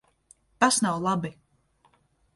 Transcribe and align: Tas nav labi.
Tas 0.63 0.79
nav 0.85 0.97
labi. 1.09 1.33